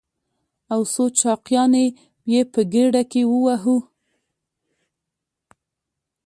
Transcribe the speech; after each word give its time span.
او 0.73 0.81
څو 0.93 1.03
چاقيانې 1.19 1.85
يې 2.31 2.41
په 2.51 2.61
ګېډه 2.73 3.03
کې 3.11 3.21
ووهو. 3.29 3.77